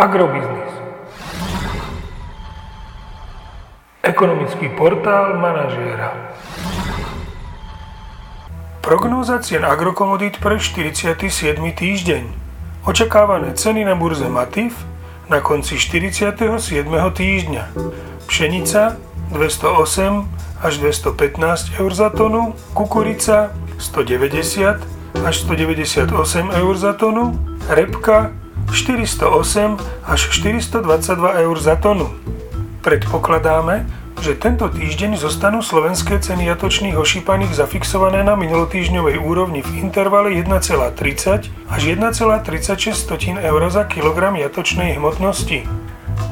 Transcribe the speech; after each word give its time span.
Agrobiznis. 0.00 0.72
Ekonomický 4.00 4.72
portál 4.72 5.36
manažéra. 5.36 6.16
Prognóza 8.80 9.44
cien 9.44 9.60
agrokomodít 9.60 10.40
pre 10.40 10.56
47. 10.56 11.20
týždeň. 11.76 12.24
Očakávané 12.88 13.52
ceny 13.52 13.84
na 13.84 13.92
burze 13.92 14.24
Matif 14.24 14.72
na 15.28 15.44
konci 15.44 15.76
47. 15.76 16.48
týždňa. 17.12 17.64
Pšenica 18.24 18.96
208 19.36 20.64
až 20.64 20.72
215 20.80 21.76
eur 21.76 21.92
za 21.92 22.08
tonu, 22.08 22.56
kukurica 22.72 23.52
190 23.76 24.80
až 25.28 25.34
198 25.44 26.08
eur 26.56 26.74
za 26.80 26.96
tonu, 26.96 27.36
repka 27.68 28.39
408 28.72 29.78
až 30.06 30.20
422 30.30 31.42
eur 31.42 31.56
za 31.58 31.76
tonu. 31.76 32.10
Predpokladáme, 32.80 33.86
že 34.20 34.36
tento 34.36 34.68
týždeň 34.68 35.16
zostanú 35.16 35.64
slovenské 35.64 36.20
ceny 36.20 36.44
jatočných 36.52 36.96
ošípaných 36.96 37.56
zafixované 37.56 38.20
na 38.20 38.36
minulotýždňovej 38.36 39.16
úrovni 39.16 39.64
v 39.64 39.80
intervale 39.80 40.36
1,30 40.36 41.48
až 41.72 41.82
1,36 41.84 43.40
eur 43.40 43.62
za 43.72 43.84
kilogram 43.88 44.36
jatočnej 44.36 45.00
hmotnosti. 45.00 45.64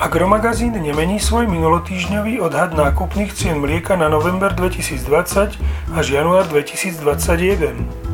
Agromagazín 0.00 0.74
nemení 0.74 1.20
svoj 1.20 1.46
minulotýždňový 1.46 2.40
odhad 2.40 2.72
nákupných 2.72 3.30
cien 3.36 3.60
mlieka 3.60 3.94
na 4.00 4.08
november 4.08 4.50
2020 4.50 5.60
až 5.94 6.06
január 6.08 6.48
2021. 6.48 8.13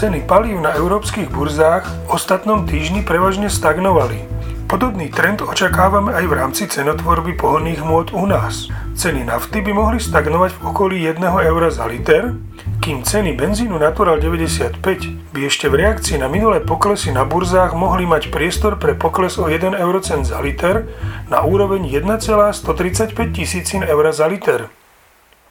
Ceny 0.00 0.24
palív 0.24 0.64
na 0.64 0.72
európskych 0.72 1.28
burzách 1.28 1.84
v 1.84 2.16
ostatnom 2.16 2.64
týždni 2.64 3.04
prevažne 3.04 3.52
stagnovali. 3.52 4.24
Podobný 4.64 5.12
trend 5.12 5.44
očakávame 5.44 6.16
aj 6.16 6.24
v 6.24 6.36
rámci 6.40 6.64
cenotvorby 6.72 7.36
pohodných 7.36 7.84
môd 7.84 8.16
u 8.16 8.24
nás. 8.24 8.72
Ceny 8.96 9.28
nafty 9.28 9.60
by 9.60 9.76
mohli 9.76 10.00
stagnovať 10.00 10.56
v 10.56 10.60
okolí 10.64 10.96
1 11.04 11.20
eura 11.20 11.68
za 11.68 11.84
liter, 11.84 12.32
kým 12.80 13.04
ceny 13.04 13.36
benzínu 13.36 13.76
Natural 13.76 14.16
95 14.16 14.80
by 15.36 15.40
ešte 15.44 15.68
v 15.68 15.84
reakcii 15.84 16.16
na 16.16 16.32
minulé 16.32 16.64
poklesy 16.64 17.12
na 17.12 17.28
burzách 17.28 17.76
mohli 17.76 18.08
mať 18.08 18.32
priestor 18.32 18.80
pre 18.80 18.96
pokles 18.96 19.36
o 19.36 19.52
1 19.52 19.76
eurocent 19.84 20.24
za 20.24 20.40
liter 20.40 20.88
na 21.28 21.44
úroveň 21.44 21.84
1,135 21.84 23.36
tisícin 23.36 23.84
eur 23.84 24.08
za 24.16 24.24
liter. 24.32 24.79